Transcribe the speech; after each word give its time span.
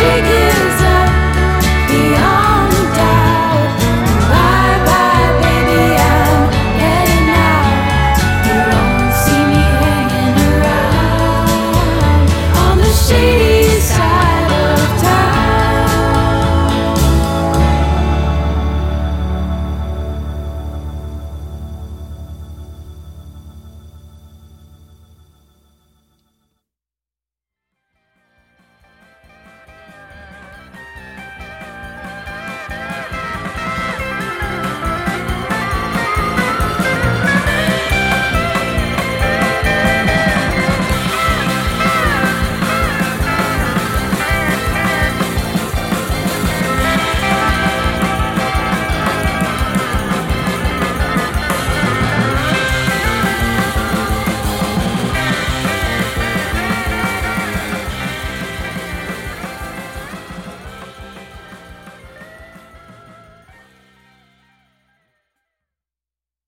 She 0.00 0.39